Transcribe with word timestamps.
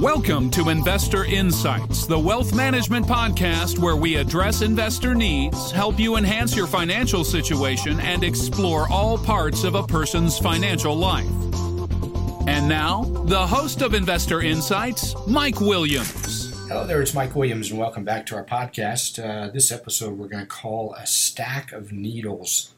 Welcome 0.00 0.50
to 0.50 0.70
Investor 0.70 1.24
Insights, 1.24 2.06
the 2.06 2.18
wealth 2.18 2.52
management 2.52 3.06
podcast 3.06 3.78
where 3.78 3.94
we 3.94 4.16
address 4.16 4.62
investor 4.62 5.14
needs, 5.14 5.70
help 5.70 6.00
you 6.00 6.16
enhance 6.16 6.56
your 6.56 6.66
financial 6.66 7.22
situation, 7.22 8.00
and 8.00 8.24
explore 8.24 8.90
all 8.90 9.16
parts 9.16 9.62
of 9.62 9.76
a 9.76 9.82
person's 9.84 10.36
financial 10.36 10.96
life. 10.96 11.30
And 12.48 12.68
now, 12.68 13.04
the 13.26 13.46
host 13.46 13.82
of 13.82 13.94
Investor 13.94 14.40
Insights, 14.40 15.14
Mike 15.28 15.60
Williams. 15.60 16.47
Hello 16.68 16.86
there, 16.86 17.00
it's 17.00 17.14
Mike 17.14 17.34
Williams, 17.34 17.70
and 17.70 17.80
welcome 17.80 18.04
back 18.04 18.26
to 18.26 18.36
our 18.36 18.44
podcast. 18.44 19.18
Uh, 19.18 19.50
this 19.50 19.72
episode 19.72 20.18
we're 20.18 20.28
going 20.28 20.44
to 20.44 20.46
call 20.46 20.92
A 20.94 21.06
Stack 21.06 21.72
of 21.72 21.92
Needles. 21.92 22.74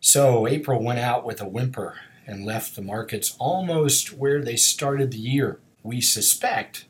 So, 0.00 0.48
April 0.48 0.82
went 0.82 0.98
out 0.98 1.24
with 1.24 1.40
a 1.40 1.48
whimper 1.48 2.00
and 2.26 2.44
left 2.44 2.74
the 2.74 2.82
markets 2.82 3.36
almost 3.38 4.12
where 4.12 4.42
they 4.42 4.56
started 4.56 5.12
the 5.12 5.18
year 5.18 5.60
we 5.82 6.00
suspect 6.00 6.86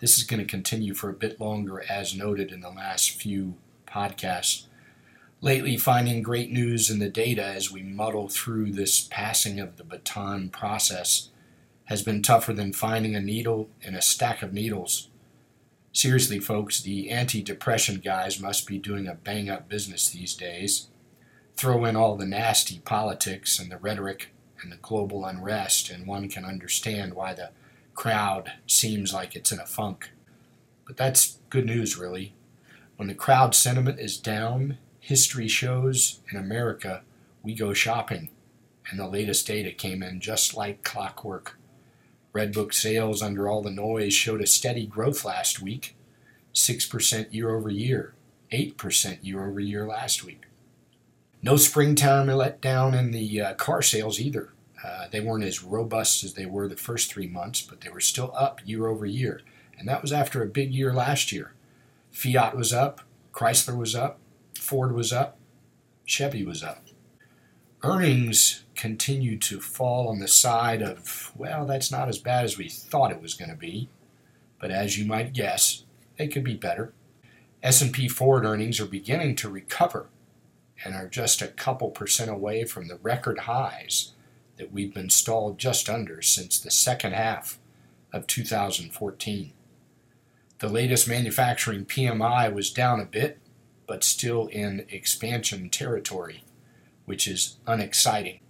this 0.00 0.18
is 0.18 0.24
going 0.24 0.40
to 0.40 0.46
continue 0.46 0.94
for 0.94 1.08
a 1.08 1.14
bit 1.14 1.40
longer, 1.40 1.84
as 1.88 2.14
noted 2.14 2.50
in 2.50 2.60
the 2.60 2.70
last 2.70 3.10
few 3.10 3.54
podcasts. 3.86 4.66
Lately, 5.40 5.76
finding 5.76 6.22
great 6.22 6.50
news 6.50 6.90
in 6.90 6.98
the 6.98 7.08
data 7.08 7.44
as 7.44 7.70
we 7.70 7.82
muddle 7.82 8.28
through 8.28 8.72
this 8.72 9.00
passing 9.00 9.60
of 9.60 9.76
the 9.76 9.84
baton 9.84 10.48
process 10.48 11.30
has 11.86 12.02
been 12.02 12.22
tougher 12.22 12.52
than 12.52 12.72
finding 12.72 13.14
a 13.14 13.20
needle 13.20 13.68
in 13.80 13.94
a 13.94 14.02
stack 14.02 14.42
of 14.42 14.52
needles. 14.52 15.08
Seriously, 15.92 16.38
folks, 16.38 16.80
the 16.80 17.10
anti 17.10 17.42
depression 17.42 18.00
guys 18.02 18.40
must 18.40 18.66
be 18.66 18.78
doing 18.78 19.06
a 19.06 19.14
bang 19.14 19.50
up 19.50 19.68
business 19.68 20.08
these 20.08 20.34
days. 20.34 20.88
Throw 21.54 21.84
in 21.84 21.96
all 21.96 22.16
the 22.16 22.24
nasty 22.24 22.78
politics 22.78 23.58
and 23.58 23.70
the 23.70 23.76
rhetoric 23.76 24.30
and 24.62 24.72
the 24.72 24.76
global 24.76 25.26
unrest, 25.26 25.90
and 25.90 26.06
one 26.06 26.30
can 26.30 26.46
understand 26.46 27.12
why 27.12 27.34
the 27.34 27.50
crowd 27.94 28.52
seems 28.66 29.12
like 29.12 29.36
it's 29.36 29.52
in 29.52 29.60
a 29.60 29.66
funk. 29.66 30.10
But 30.86 30.96
that's 30.96 31.38
good 31.50 31.66
news, 31.66 31.98
really. 31.98 32.32
When 32.96 33.08
the 33.08 33.14
crowd 33.14 33.54
sentiment 33.54 34.00
is 34.00 34.16
down, 34.16 34.78
history 34.98 35.48
shows 35.48 36.20
in 36.30 36.38
America 36.38 37.02
we 37.42 37.54
go 37.54 37.74
shopping. 37.74 38.30
And 38.88 38.98
the 38.98 39.06
latest 39.06 39.46
data 39.46 39.72
came 39.72 40.02
in 40.02 40.20
just 40.20 40.56
like 40.56 40.82
clockwork. 40.82 41.58
Redbook 42.34 42.72
sales 42.72 43.22
under 43.22 43.48
all 43.48 43.62
the 43.62 43.70
noise 43.70 44.14
showed 44.14 44.40
a 44.40 44.46
steady 44.46 44.86
growth 44.86 45.24
last 45.24 45.60
week 45.60 45.96
6% 46.54 47.32
year 47.32 47.50
over 47.50 47.70
year, 47.70 48.14
8% 48.52 49.18
year 49.22 49.46
over 49.46 49.60
year 49.60 49.86
last 49.86 50.24
week. 50.24 50.42
No 51.42 51.56
springtime 51.56 52.26
let 52.26 52.60
down 52.60 52.94
in 52.94 53.10
the 53.10 53.40
uh, 53.40 53.54
car 53.54 53.82
sales 53.82 54.20
either. 54.20 54.52
Uh, 54.84 55.06
they 55.10 55.20
weren't 55.20 55.44
as 55.44 55.62
robust 55.62 56.24
as 56.24 56.34
they 56.34 56.46
were 56.46 56.68
the 56.68 56.76
first 56.76 57.10
three 57.10 57.26
months, 57.26 57.62
but 57.62 57.80
they 57.80 57.88
were 57.88 58.00
still 58.00 58.32
up 58.36 58.60
year 58.64 58.86
over 58.86 59.06
year. 59.06 59.40
And 59.78 59.88
that 59.88 60.02
was 60.02 60.12
after 60.12 60.42
a 60.42 60.46
big 60.46 60.72
year 60.72 60.92
last 60.92 61.32
year. 61.32 61.54
Fiat 62.10 62.56
was 62.56 62.72
up, 62.72 63.00
Chrysler 63.32 63.76
was 63.76 63.94
up, 63.94 64.18
Ford 64.54 64.94
was 64.94 65.12
up, 65.12 65.38
Chevy 66.04 66.44
was 66.44 66.62
up. 66.62 66.84
Earnings 67.82 68.64
continued 68.74 69.42
to 69.42 69.60
fall 69.60 70.08
on 70.08 70.18
the 70.18 70.28
side 70.28 70.82
of, 70.82 71.32
well, 71.36 71.66
that's 71.66 71.90
not 71.90 72.08
as 72.08 72.18
bad 72.18 72.44
as 72.44 72.58
we 72.58 72.68
thought 72.68 73.12
it 73.12 73.22
was 73.22 73.34
going 73.34 73.50
to 73.50 73.56
be. 73.56 73.88
But 74.58 74.70
as 74.70 74.98
you 74.98 75.04
might 75.04 75.32
guess, 75.32 75.84
they 76.16 76.28
could 76.28 76.44
be 76.44 76.54
better. 76.54 76.92
S&P 77.62 78.08
forward 78.08 78.44
earnings 78.44 78.80
are 78.80 78.86
beginning 78.86 79.36
to 79.36 79.48
recover 79.48 80.08
and 80.84 80.94
are 80.94 81.08
just 81.08 81.42
a 81.42 81.48
couple 81.48 81.90
percent 81.90 82.30
away 82.30 82.64
from 82.64 82.88
the 82.88 82.98
record 83.02 83.40
highs 83.40 84.12
that 84.56 84.72
we've 84.72 84.94
been 84.94 85.10
stalled 85.10 85.58
just 85.58 85.88
under 85.88 86.22
since 86.22 86.58
the 86.58 86.70
second 86.70 87.12
half 87.12 87.58
of 88.12 88.26
2014. 88.26 89.52
The 90.58 90.68
latest 90.68 91.08
manufacturing 91.08 91.84
PMI 91.84 92.52
was 92.52 92.70
down 92.70 93.00
a 93.00 93.04
bit, 93.04 93.38
but 93.86 94.04
still 94.04 94.46
in 94.48 94.86
expansion 94.90 95.70
territory, 95.70 96.44
which 97.04 97.26
is 97.26 97.58
unexciting. 97.66 98.40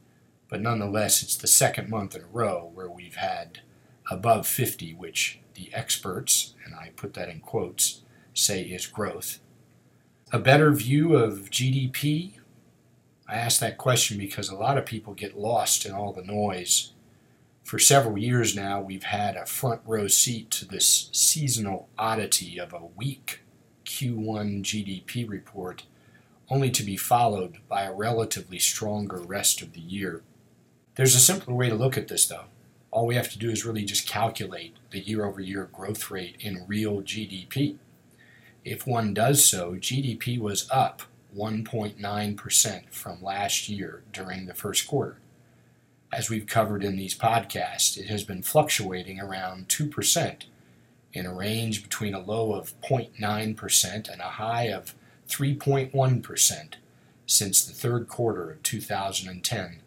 But 0.53 0.61
nonetheless, 0.61 1.23
it's 1.23 1.35
the 1.35 1.47
second 1.47 1.89
month 1.89 2.15
in 2.15 2.21
a 2.21 2.27
row 2.27 2.71
where 2.75 2.91
we've 2.91 3.15
had 3.15 3.61
above 4.11 4.47
50, 4.47 4.93
which 4.93 5.41
the 5.55 5.71
experts, 5.73 6.53
and 6.67 6.75
I 6.75 6.91
put 6.95 7.15
that 7.15 7.31
in 7.31 7.41
quotes, 7.41 8.03
say 8.35 8.61
is 8.61 8.87
growth. 8.87 9.39
A 10.31 10.39
better 10.39 10.71
view 10.73 11.17
of 11.17 11.49
GDP 11.49 12.35
I 13.27 13.37
ask 13.37 13.61
that 13.61 13.79
question 13.79 14.19
because 14.19 14.51
a 14.51 14.55
lot 14.55 14.77
of 14.77 14.85
people 14.85 15.15
get 15.15 15.39
lost 15.39 15.87
in 15.87 15.93
all 15.93 16.13
the 16.13 16.23
noise. 16.23 16.93
For 17.65 17.79
several 17.79 18.19
years 18.19 18.55
now, 18.55 18.79
we've 18.79 19.05
had 19.05 19.37
a 19.37 19.47
front 19.47 19.81
row 19.87 20.07
seat 20.07 20.51
to 20.51 20.67
this 20.67 21.09
seasonal 21.13 21.89
oddity 21.97 22.59
of 22.59 22.75
a 22.75 22.89
weak 22.95 23.41
Q1 23.87 24.65
GDP 24.65 25.27
report, 25.27 25.85
only 26.51 26.71
to 26.73 26.83
be 26.83 26.99
followed 26.99 27.61
by 27.71 27.85
a 27.85 27.95
relatively 27.95 28.59
stronger 28.59 29.17
rest 29.17 29.63
of 29.63 29.73
the 29.73 29.81
year. 29.81 30.23
There's 30.95 31.15
a 31.15 31.21
simpler 31.21 31.55
way 31.55 31.71
to 31.71 31.75
look 31.75 31.97
at 31.97 32.09
this, 32.09 32.27
though. 32.27 32.45
All 32.91 33.07
we 33.07 33.15
have 33.15 33.31
to 33.31 33.39
do 33.39 33.49
is 33.49 33.65
really 33.65 33.85
just 33.85 34.07
calculate 34.07 34.77
the 34.91 35.01
year 35.01 35.25
over 35.25 35.41
year 35.41 35.69
growth 35.73 36.11
rate 36.11 36.37
in 36.41 36.67
real 36.67 37.01
GDP. 37.01 37.77
If 38.63 38.87
one 38.87 39.15
does 39.15 39.45
so, 39.49 39.73
GDP 39.73 40.39
was 40.39 40.69
up 40.71 41.03
1.9% 41.35 42.91
from 42.91 43.23
last 43.23 43.71
year 43.71 44.03
during 44.13 44.45
the 44.45 44.55
first 44.55 44.87
quarter. 44.87 45.17
As 46.13 46.29
we've 46.29 46.47
covered 46.47 46.85
in 46.85 46.97
these 46.97 47.17
podcasts, 47.17 47.97
it 47.97 48.09
has 48.09 48.23
been 48.23 48.43
fluctuating 48.43 49.19
around 49.19 49.69
2% 49.69 50.43
in 51.15 51.25
a 51.25 51.35
range 51.35 51.83
between 51.83 52.13
a 52.13 52.21
low 52.21 52.53
of 52.53 52.79
0.9% 52.83 54.11
and 54.11 54.21
a 54.21 54.25
high 54.25 54.65
of 54.65 54.95
3.1% 55.27 56.75
since 57.25 57.65
the 57.65 57.73
third 57.73 58.09
quarter 58.09 58.51
of 58.51 58.63
2010. 58.63 59.82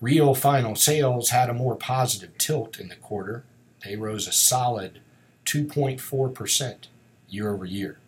Real 0.00 0.34
final 0.34 0.76
sales 0.76 1.28
had 1.28 1.50
a 1.50 1.54
more 1.54 1.76
positive 1.76 2.38
tilt 2.38 2.80
in 2.80 2.88
the 2.88 2.96
quarter. 2.96 3.44
They 3.84 3.96
rose 3.96 4.26
a 4.26 4.32
solid 4.32 5.00
2.4% 5.44 6.76
year 7.28 7.52
over 7.52 7.66
year. 7.66 7.98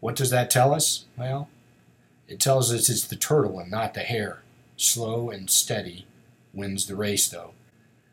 What 0.00 0.16
does 0.16 0.28
that 0.30 0.50
tell 0.50 0.74
us? 0.74 1.06
Well, 1.16 1.48
it 2.28 2.40
tells 2.40 2.72
us 2.72 2.90
it's 2.90 3.06
the 3.06 3.16
turtle 3.16 3.58
and 3.58 3.70
not 3.70 3.94
the 3.94 4.00
hare. 4.00 4.42
Slow 4.76 5.30
and 5.30 5.48
steady 5.48 6.06
wins 6.52 6.86
the 6.86 6.96
race, 6.96 7.26
though. 7.28 7.52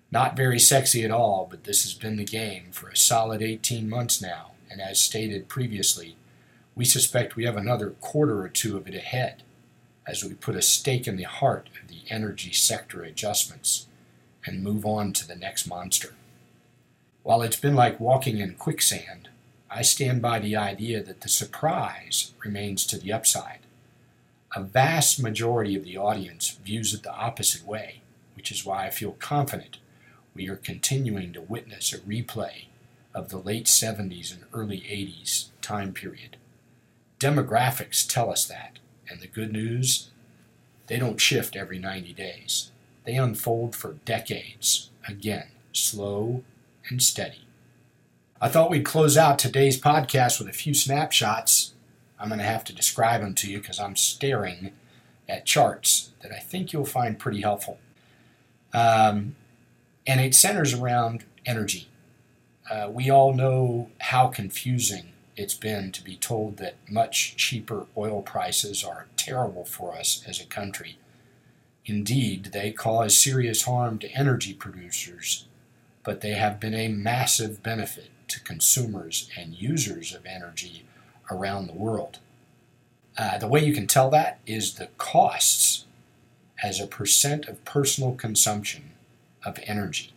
Not 0.10 0.38
very 0.38 0.60
sexy 0.60 1.04
at 1.04 1.12
all, 1.12 1.48
but 1.50 1.66
this 1.66 1.84
has 1.84 1.94
been 1.94 2.16
the 2.16 2.24
game 2.24 2.68
for 2.72 2.88
a 2.88 2.96
solid 2.96 3.42
18 3.42 3.90
months 3.90 4.22
now, 4.22 4.52
and 4.70 4.80
as 4.80 5.00
stated 5.00 5.50
previously, 5.50 6.16
we 6.76 6.86
suspect 6.86 7.36
we 7.36 7.46
have 7.46 7.58
another 7.58 7.92
quarter 8.02 8.42
or 8.42 8.50
two 8.50 8.78
of 8.78 8.88
it 8.88 8.96
ahead 8.96 9.44
as 10.08 10.24
we 10.24 10.34
put 10.34 10.56
a 10.56 10.62
stake 10.62 11.08
in 11.08 11.18
the 11.18 11.24
heart 11.24 11.70
of 11.82 11.90
the 11.90 12.02
energy 12.10 12.52
sector 12.52 13.04
adjustments 13.04 13.88
and 14.46 14.64
move 14.64 14.86
on 14.86 15.14
to 15.14 15.28
the 15.28 15.36
next 15.36 15.68
monster. 15.68 16.16
While 17.24 17.44
it's 17.44 17.60
been 17.60 17.76
like 17.76 18.00
walking 18.00 18.40
in 18.40 18.56
quicksand, 18.56 19.30
I 19.70 19.84
stand 19.84 20.22
by 20.22 20.40
the 20.40 20.56
idea 20.56 21.04
that 21.04 21.22
the 21.22 21.30
surprise 21.30 22.34
remains 22.44 22.86
to 22.88 22.98
the 22.98 23.14
upside. 23.14 23.60
A 24.56 24.64
vast 24.64 25.22
majority 25.22 25.76
of 25.76 25.86
the 25.86 25.98
audience 25.98 26.50
views 26.64 26.94
it 26.94 27.04
the 27.04 27.14
opposite 27.14 27.66
way, 27.66 28.02
which 28.36 28.52
is 28.52 28.66
why 28.66 28.86
I 28.86 28.90
feel 28.90 29.14
confident 29.14 29.78
we 30.34 30.50
are 30.50 30.56
continuing 30.56 31.34
to 31.34 31.42
witness 31.42 31.94
a 31.94 32.00
replay 32.00 32.66
of 33.14 33.30
the 33.30 33.38
late 33.38 33.66
70s 33.66 34.34
and 34.34 34.46
early 34.54 34.80
80s 34.80 35.48
time 35.62 35.94
period. 35.94 36.38
Demographics 37.20 38.08
tell 38.08 38.30
us 38.30 38.46
that, 38.46 38.80
and 39.12 39.20
the 39.20 39.28
good 39.28 39.52
news 39.52 40.10
they 40.88 40.98
don't 40.98 41.22
shift 41.22 41.56
every 41.56 41.80
90 41.80 42.12
days. 42.14 42.72
They 43.06 43.16
unfold 43.16 43.78
for 43.78 43.94
decades, 44.04 44.90
again, 45.08 45.48
slow 45.72 46.44
and 46.90 47.02
steady. 47.02 47.46
I 48.42 48.50
thought 48.50 48.70
we'd 48.70 48.84
close 48.84 49.16
out 49.16 49.40
today's 49.40 49.80
podcast 49.80 50.38
with 50.38 50.50
a 50.50 50.54
few 50.54 50.74
snapshots 50.74 51.72
I'm 52.22 52.28
going 52.28 52.40
to 52.40 52.46
have 52.46 52.64
to 52.66 52.74
describe 52.74 53.22
them 53.22 53.34
to 53.36 53.52
you 53.52 53.60
because 53.60 53.80
I'm 53.80 53.96
staring 53.96 54.74
at 55.28 55.46
charts 55.46 56.12
that 56.22 56.32
I 56.32 56.38
think 56.38 56.72
you'll 56.72 56.86
find 56.86 57.18
pretty 57.18 57.42
helpful. 57.42 57.80
Um, 58.74 59.36
and 60.06 60.22
it 60.22 60.36
centers 60.36 60.74
around 60.74 61.26
energy. 61.48 61.88
Uh, 62.70 62.90
we 62.92 63.10
all 63.10 63.34
know 63.34 63.90
how 64.02 64.28
confusing 64.28 65.11
it's 65.36 65.54
been 65.54 65.92
to 65.92 66.04
be 66.04 66.16
told 66.16 66.58
that 66.58 66.76
much 66.90 67.36
cheaper 67.36 67.86
oil 67.98 68.22
prices 68.22 68.84
are 68.84 69.08
terrible 69.18 69.66
for 69.66 69.96
us 69.96 70.24
as 70.28 70.40
a 70.40 70.46
country. 70.46 70.98
Indeed, 71.86 72.46
they 72.54 72.72
cause 72.72 73.18
serious 73.18 73.64
harm 73.64 73.98
to 74.00 74.12
energy 74.12 74.54
producers, 74.54 75.46
but 76.04 76.22
they 76.22 76.34
have 76.34 76.60
been 76.60 76.76
a 76.76 76.90
massive 76.90 77.64
benefit 77.64 78.10
to 78.28 78.44
consumers 78.44 79.30
and 79.38 79.56
users 79.56 80.14
of 80.14 80.26
energy 80.26 80.86
around 81.30 81.68
the 81.68 81.74
world. 81.74 82.20
Uh, 83.18 83.38
the 83.38 83.48
way 83.48 83.64
you 83.64 83.74
can 83.74 83.88
tell 83.88 84.10
that 84.10 84.40
is 84.46 84.76
the 84.76 84.88
costs 84.98 85.86
as 86.64 86.80
a 86.80 86.88
percent 86.88 87.48
of 87.48 87.64
personal 87.66 88.14
consumption 88.14 88.92
of 89.44 89.60
energy. 89.66 90.14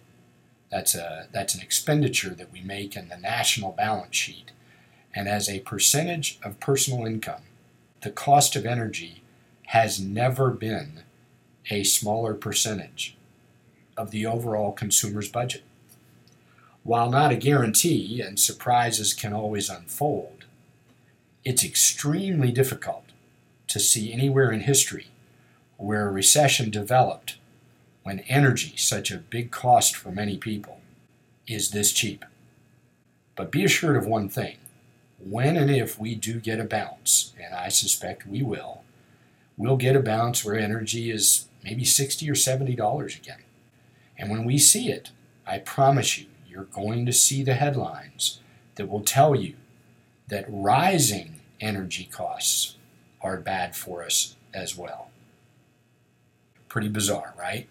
That's, 0.70 0.94
a, 0.94 1.28
that's 1.32 1.54
an 1.54 1.60
expenditure 1.60 2.34
that 2.34 2.52
we 2.52 2.60
make 2.60 2.96
in 2.96 3.08
the 3.08 3.16
national 3.16 3.72
balance 3.72 4.16
sheet. 4.16 4.50
And 5.14 5.28
as 5.28 5.48
a 5.48 5.60
percentage 5.60 6.38
of 6.42 6.60
personal 6.60 7.06
income, 7.06 7.42
the 8.02 8.10
cost 8.10 8.56
of 8.56 8.66
energy 8.66 9.22
has 9.66 10.00
never 10.00 10.50
been 10.50 11.02
a 11.70 11.84
smaller 11.84 12.34
percentage 12.34 13.16
of 13.96 14.10
the 14.10 14.26
overall 14.26 14.72
consumer's 14.72 15.28
budget. 15.28 15.62
While 16.82 17.10
not 17.10 17.32
a 17.32 17.36
guarantee 17.36 18.20
and 18.20 18.38
surprises 18.38 19.14
can 19.14 19.32
always 19.32 19.70
unfold, 19.70 20.44
it's 21.44 21.64
extremely 21.64 22.52
difficult 22.52 23.04
to 23.68 23.80
see 23.80 24.12
anywhere 24.12 24.50
in 24.50 24.60
history 24.60 25.06
where 25.76 26.06
a 26.06 26.12
recession 26.12 26.70
developed 26.70 27.38
when 28.02 28.20
energy, 28.20 28.74
such 28.76 29.10
a 29.10 29.16
big 29.16 29.50
cost 29.50 29.96
for 29.96 30.10
many 30.10 30.36
people, 30.36 30.80
is 31.46 31.70
this 31.70 31.92
cheap. 31.92 32.24
But 33.34 33.50
be 33.50 33.64
assured 33.64 33.96
of 33.96 34.06
one 34.06 34.28
thing 34.28 34.56
when 35.18 35.56
and 35.56 35.70
if 35.70 35.98
we 35.98 36.14
do 36.14 36.40
get 36.40 36.60
a 36.60 36.64
bounce, 36.64 37.32
and 37.42 37.54
I 37.54 37.68
suspect 37.68 38.26
we 38.26 38.42
will, 38.42 38.82
we'll 39.56 39.76
get 39.76 39.96
a 39.96 40.00
bounce 40.00 40.44
where 40.44 40.58
energy 40.58 41.10
is 41.10 41.46
maybe 41.62 41.84
60 41.84 42.28
or 42.28 42.34
70 42.34 42.74
dollars 42.74 43.16
again. 43.16 43.42
And 44.18 44.30
when 44.30 44.44
we 44.44 44.58
see 44.58 44.90
it, 44.90 45.10
I 45.46 45.58
promise 45.58 46.18
you, 46.18 46.26
you're 46.48 46.64
going 46.64 47.04
to 47.06 47.12
see 47.12 47.42
the 47.42 47.54
headlines 47.54 48.40
that 48.76 48.88
will 48.88 49.00
tell 49.00 49.34
you 49.34 49.54
that 50.28 50.46
rising 50.48 51.40
energy 51.60 52.04
costs 52.04 52.76
are 53.20 53.38
bad 53.38 53.74
for 53.74 54.04
us 54.04 54.36
as 54.52 54.76
well. 54.76 55.10
Pretty 56.68 56.88
bizarre, 56.88 57.34
right? 57.38 57.68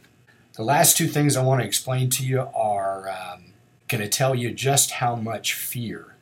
The 0.53 0.63
last 0.63 0.97
two 0.97 1.07
things 1.07 1.35
I 1.35 1.43
want 1.43 1.61
to 1.61 1.67
explain 1.67 2.09
to 2.11 2.25
you 2.25 2.41
are 2.53 3.09
um, 3.09 3.53
going 3.87 4.01
to 4.01 4.09
tell 4.09 4.35
you 4.35 4.51
just 4.51 4.91
how 4.91 5.15
much 5.15 5.53
fear 5.53 6.12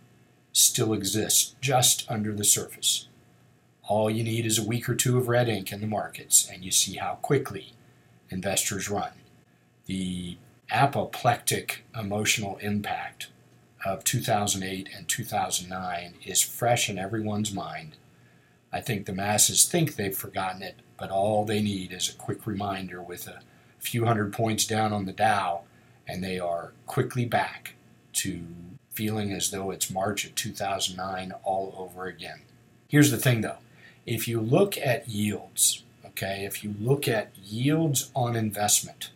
still 0.52 0.94
exists 0.94 1.56
just 1.62 2.10
under 2.10 2.34
the 2.34 2.44
surface. 2.44 3.08
All 3.88 4.10
you 4.10 4.24
need 4.24 4.46
is 4.46 4.58
a 4.58 4.68
week 4.68 4.88
or 4.88 4.96
two 4.96 5.18
of 5.18 5.28
red 5.28 5.50
ink 5.50 5.72
in 5.72 5.82
the 5.82 5.88
markets, 5.88 6.50
and 6.52 6.64
you 6.64 6.72
see 6.72 6.96
how 6.96 7.16
quickly 7.16 7.74
investors 8.30 8.90
run. 8.90 9.12
The 9.86 10.38
apoplectic 10.70 11.84
emotional 11.98 12.58
impact 12.58 13.28
of 13.86 14.04
2008 14.04 14.90
and 14.96 15.08
2009 15.08 16.14
is 16.26 16.42
fresh 16.42 16.90
in 16.90 16.98
everyone's 16.98 17.54
mind. 17.54 17.98
I 18.72 18.80
think 18.80 19.06
the 19.06 19.14
masses 19.14 19.66
think 19.66 19.96
they've 19.96 20.16
forgotten 20.16 20.62
it, 20.62 20.76
but 20.98 21.12
all 21.12 21.44
they 21.44 21.62
need 21.62 21.92
is 21.92 22.10
a 22.10 22.14
quick 22.14 22.48
reminder 22.48 23.02
with 23.02 23.28
a 23.28 23.42
few 23.80 24.06
hundred 24.06 24.32
points 24.32 24.66
down 24.66 24.94
on 24.94 25.06
the 25.06 25.12
Dow, 25.12 25.62
and 26.08 26.24
they 26.24 26.40
are 26.40 26.72
quickly 26.86 27.26
back 27.26 27.74
to 28.14 28.44
feeling 28.94 29.32
as 29.32 29.52
though 29.52 29.72
it's 29.72 29.90
March 29.90 30.26
of 30.26 30.36
2009 30.36 31.34
all 31.44 31.74
over 31.78 32.06
again. 32.06 32.42
Here's 32.88 33.12
the 33.12 33.18
thing 33.18 33.42
though 33.42 33.58
if 34.06 34.28
you 34.28 34.42
look 34.42 34.78
at 34.78 35.08
yields, 35.08 35.84
okay, 36.06 36.44
if 36.46 36.64
you 36.64 36.74
look 36.80 37.08
at 37.08 37.32
yields 37.38 38.10
on 38.16 38.36
investment, 38.36 39.12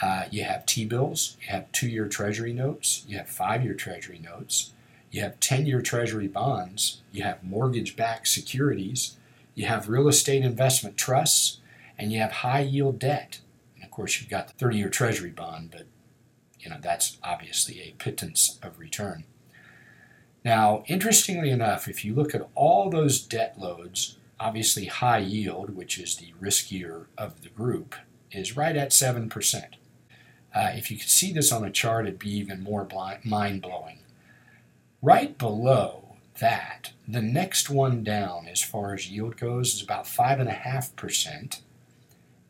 uh, 0.00 0.24
you 0.30 0.44
have 0.44 0.66
T 0.66 0.84
bills, 0.84 1.36
you 1.40 1.48
have 1.48 1.70
two 1.72 1.88
year 1.88 2.08
Treasury 2.08 2.52
notes, 2.52 3.04
you 3.06 3.16
have 3.18 3.28
five 3.28 3.62
year 3.64 3.74
Treasury 3.74 4.18
notes, 4.18 4.72
you 5.12 5.20
have 5.20 5.38
10 5.38 5.66
year 5.66 5.82
Treasury 5.82 6.26
bonds, 6.26 7.02
you 7.12 7.22
have 7.22 7.44
mortgage 7.44 7.96
backed 7.96 8.26
securities, 8.28 9.16
you 9.54 9.66
have 9.66 9.88
real 9.88 10.08
estate 10.08 10.42
investment 10.42 10.96
trusts, 10.96 11.58
and 11.98 12.10
you 12.10 12.18
have 12.18 12.32
high 12.32 12.60
yield 12.60 12.98
debt. 12.98 13.40
And 13.76 13.84
of 13.84 13.90
course, 13.90 14.20
you've 14.20 14.30
got 14.30 14.48
the 14.48 14.54
30 14.54 14.78
year 14.78 14.88
Treasury 14.88 15.30
bond, 15.30 15.70
but 15.70 15.86
you 16.62 16.70
know 16.70 16.78
that's 16.80 17.18
obviously 17.22 17.80
a 17.80 17.94
pittance 17.98 18.58
of 18.62 18.78
return. 18.78 19.24
Now, 20.44 20.82
interestingly 20.86 21.50
enough, 21.50 21.88
if 21.88 22.04
you 22.04 22.14
look 22.14 22.34
at 22.34 22.48
all 22.54 22.90
those 22.90 23.20
debt 23.20 23.56
loads, 23.58 24.16
obviously 24.40 24.86
high 24.86 25.18
yield, 25.18 25.76
which 25.76 25.98
is 25.98 26.16
the 26.16 26.32
riskier 26.40 27.06
of 27.16 27.42
the 27.42 27.48
group, 27.48 27.94
is 28.32 28.56
right 28.56 28.76
at 28.76 28.90
7%. 28.90 29.64
Uh, 30.54 30.70
if 30.74 30.90
you 30.90 30.98
could 30.98 31.08
see 31.08 31.32
this 31.32 31.52
on 31.52 31.64
a 31.64 31.70
chart, 31.70 32.06
it'd 32.06 32.18
be 32.18 32.36
even 32.36 32.62
more 32.62 32.86
mind 33.24 33.62
blowing. 33.62 34.00
Right 35.00 35.38
below 35.38 36.16
that, 36.40 36.92
the 37.06 37.22
next 37.22 37.70
one 37.70 38.02
down 38.02 38.48
as 38.48 38.62
far 38.62 38.94
as 38.94 39.10
yield 39.10 39.36
goes 39.36 39.74
is 39.74 39.82
about 39.82 40.04
5.5%, 40.04 41.60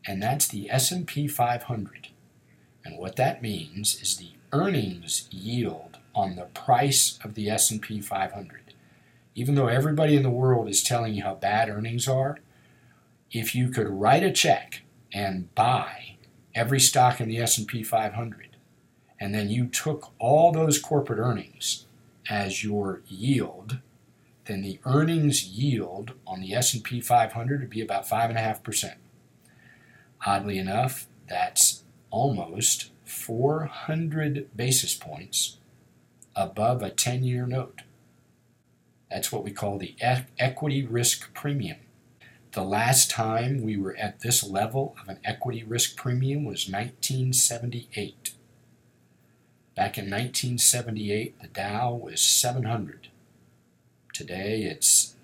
and 0.05 0.21
that's 0.21 0.47
the 0.47 0.69
S&P 0.69 1.27
500. 1.27 2.07
And 2.85 2.97
what 2.97 3.15
that 3.15 3.41
means 3.41 4.01
is 4.01 4.17
the 4.17 4.31
earnings 4.51 5.27
yield 5.31 5.97
on 6.13 6.35
the 6.35 6.45
price 6.45 7.17
of 7.23 7.33
the 7.33 7.49
S&P 7.49 8.01
500. 8.01 8.73
Even 9.35 9.55
though 9.55 9.67
everybody 9.67 10.15
in 10.15 10.23
the 10.23 10.29
world 10.29 10.69
is 10.69 10.83
telling 10.83 11.13
you 11.13 11.23
how 11.23 11.35
bad 11.35 11.69
earnings 11.69 12.07
are, 12.07 12.37
if 13.31 13.55
you 13.55 13.69
could 13.69 13.89
write 13.89 14.23
a 14.23 14.31
check 14.31 14.83
and 15.11 15.53
buy 15.55 16.17
every 16.53 16.79
stock 16.79 17.19
in 17.19 17.29
the 17.29 17.39
S&P 17.39 17.83
500 17.83 18.57
and 19.19 19.33
then 19.33 19.49
you 19.49 19.67
took 19.67 20.11
all 20.19 20.51
those 20.51 20.77
corporate 20.77 21.19
earnings 21.19 21.85
as 22.29 22.63
your 22.63 23.01
yield, 23.07 23.79
then 24.45 24.61
the 24.61 24.79
earnings 24.85 25.45
yield 25.45 26.13
on 26.27 26.41
the 26.41 26.53
S&P 26.53 26.99
500 26.99 27.61
would 27.61 27.69
be 27.69 27.81
about 27.81 28.07
5.5%. 28.07 28.95
Oddly 30.25 30.57
enough, 30.57 31.07
that's 31.27 31.82
almost 32.13 32.91
400 33.05 34.55
basis 34.55 34.93
points 34.93 35.57
above 36.35 36.83
a 36.83 36.91
10-year 36.91 37.47
note. 37.47 37.81
That's 39.09 39.31
what 39.31 39.43
we 39.43 39.51
call 39.51 39.79
the 39.79 39.95
equity 40.37 40.85
risk 40.85 41.33
premium. 41.33 41.77
The 42.51 42.63
last 42.63 43.09
time 43.09 43.63
we 43.63 43.77
were 43.77 43.95
at 43.97 44.19
this 44.19 44.43
level 44.43 44.95
of 45.01 45.09
an 45.09 45.17
equity 45.25 45.63
risk 45.63 45.97
premium 45.97 46.45
was 46.45 46.69
1978. 46.69 48.33
Back 49.75 49.97
in 49.97 50.05
1978, 50.05 51.41
the 51.41 51.47
Dow 51.47 51.95
was 51.95 52.21
700. 52.21 53.07
Today, 54.13 54.61
it's, 54.61 55.15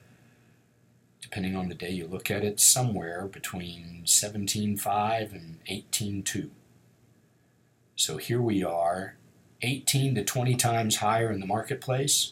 depending 1.22 1.56
on 1.56 1.70
the 1.70 1.76
day 1.76 1.92
you 1.92 2.08
look 2.08 2.32
at 2.32 2.44
it, 2.44 2.60
somewhere 2.60 3.28
between 3.28 4.02
17.5 4.06 5.32
and 5.34 5.60
18.2. 5.70 6.50
So 8.00 8.16
here 8.16 8.42
we 8.42 8.64
are, 8.64 9.16
18 9.62 10.16
to 10.16 10.24
20 10.24 10.56
times 10.56 10.96
higher 10.96 11.34
in 11.34 11.42
the 11.42 11.46
marketplace, 11.46 12.32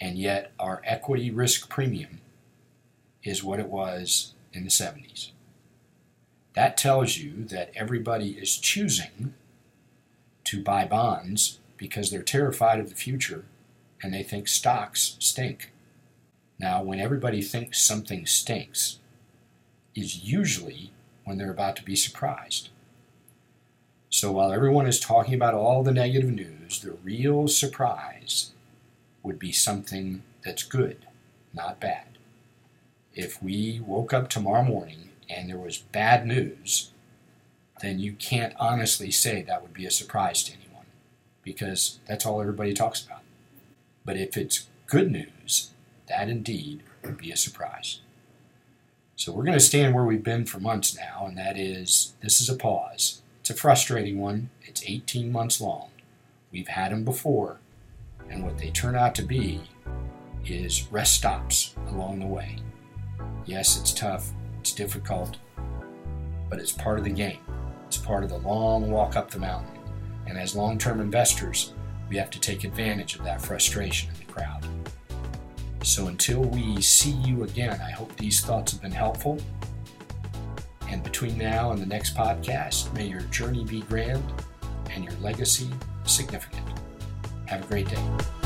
and 0.00 0.16
yet 0.16 0.52
our 0.58 0.80
equity 0.86 1.30
risk 1.30 1.68
premium 1.68 2.22
is 3.22 3.44
what 3.44 3.60
it 3.60 3.68
was 3.68 4.32
in 4.54 4.64
the 4.64 4.70
70s. 4.70 5.32
That 6.54 6.78
tells 6.78 7.18
you 7.18 7.44
that 7.44 7.72
everybody 7.74 8.38
is 8.40 8.56
choosing 8.56 9.34
to 10.44 10.62
buy 10.62 10.86
bonds 10.86 11.58
because 11.76 12.10
they're 12.10 12.22
terrified 12.22 12.80
of 12.80 12.88
the 12.88 12.96
future 12.96 13.44
and 14.02 14.14
they 14.14 14.22
think 14.22 14.48
stocks 14.48 15.16
stink. 15.18 15.72
Now, 16.58 16.82
when 16.82 17.00
everybody 17.00 17.42
thinks 17.42 17.82
something 17.82 18.24
stinks, 18.24 18.98
is 19.94 20.24
usually 20.24 20.90
when 21.24 21.36
they're 21.36 21.50
about 21.50 21.76
to 21.76 21.84
be 21.84 21.94
surprised. 21.94 22.70
So 24.18 24.32
while 24.32 24.52
everyone 24.52 24.86
is 24.86 25.00
talking 25.00 25.34
about 25.34 25.54
all 25.54 25.82
the 25.82 25.92
negative 25.92 26.30
news, 26.30 26.80
the 26.80 26.92
real 27.04 27.48
surprise 27.48 28.52
would 29.22 29.38
be 29.38 29.52
something 29.52 30.22
that's 30.44 30.62
good, 30.62 31.06
not 31.52 31.80
bad 31.80 32.08
if 33.18 33.42
we 33.42 33.80
woke 33.84 34.12
up 34.12 34.30
tomorrow 34.30 34.62
morning 34.62 35.08
and 35.28 35.50
there 35.50 35.58
was 35.58 35.78
bad 35.78 36.24
news, 36.24 36.92
then 37.82 37.98
you 37.98 38.12
can't 38.12 38.54
honestly 38.60 39.10
say 39.10 39.42
that 39.42 39.60
would 39.60 39.74
be 39.74 39.84
a 39.84 39.90
surprise 39.90 40.44
to 40.44 40.52
anyone 40.52 40.86
because 41.42 41.98
that's 42.06 42.24
all 42.24 42.40
everybody 42.40 42.72
talks 42.72 43.04
about. 43.04 43.22
But 44.04 44.16
if 44.16 44.36
it's 44.36 44.68
good 44.86 45.10
news, 45.10 45.72
that 46.08 46.28
indeed 46.28 46.84
would 47.02 47.18
be 47.18 47.32
a 47.32 47.36
surprise. 47.36 47.98
So 49.16 49.32
we're 49.32 49.44
going 49.44 49.58
to 49.58 49.64
stand 49.64 49.96
where 49.96 50.04
we've 50.04 50.22
been 50.22 50.46
for 50.46 50.60
months 50.60 50.96
now, 50.96 51.26
and 51.26 51.36
that 51.36 51.58
is 51.58 52.12
this 52.22 52.40
is 52.40 52.48
a 52.48 52.54
pause. 52.54 53.20
It's 53.48 53.58
a 53.58 53.62
frustrating 53.62 54.20
one. 54.20 54.50
It's 54.60 54.84
18 54.86 55.32
months 55.32 55.58
long. 55.58 55.88
We've 56.52 56.68
had 56.68 56.92
them 56.92 57.02
before, 57.02 57.56
and 58.28 58.44
what 58.44 58.58
they 58.58 58.68
turn 58.68 58.94
out 58.94 59.14
to 59.14 59.22
be 59.22 59.62
is 60.44 60.86
rest 60.92 61.14
stops 61.14 61.74
along 61.88 62.18
the 62.18 62.26
way. 62.26 62.58
Yes, 63.46 63.80
it's 63.80 63.94
tough, 63.94 64.32
it's 64.60 64.74
difficult, 64.74 65.38
but 66.50 66.58
it's 66.58 66.72
part 66.72 66.98
of 66.98 67.06
the 67.06 67.10
game. 67.10 67.40
It's 67.86 67.96
part 67.96 68.22
of 68.22 68.28
the 68.28 68.36
long 68.36 68.90
walk 68.90 69.16
up 69.16 69.30
the 69.30 69.38
mountain. 69.38 69.78
And 70.26 70.36
as 70.36 70.54
long 70.54 70.76
term 70.76 71.00
investors, 71.00 71.72
we 72.10 72.18
have 72.18 72.28
to 72.28 72.40
take 72.40 72.64
advantage 72.64 73.14
of 73.14 73.24
that 73.24 73.40
frustration 73.40 74.10
in 74.10 74.26
the 74.26 74.30
crowd. 74.30 74.66
So 75.82 76.08
until 76.08 76.42
we 76.42 76.82
see 76.82 77.12
you 77.12 77.44
again, 77.44 77.80
I 77.80 77.92
hope 77.92 78.14
these 78.18 78.42
thoughts 78.42 78.72
have 78.72 78.82
been 78.82 78.92
helpful. 78.92 79.38
And 80.88 81.02
between 81.02 81.36
now 81.36 81.70
and 81.70 81.80
the 81.80 81.86
next 81.86 82.16
podcast, 82.16 82.92
may 82.94 83.06
your 83.06 83.20
journey 83.22 83.64
be 83.64 83.80
grand 83.82 84.24
and 84.90 85.04
your 85.04 85.14
legacy 85.20 85.68
significant. 86.04 86.66
Have 87.46 87.64
a 87.64 87.66
great 87.66 87.88
day. 87.88 88.37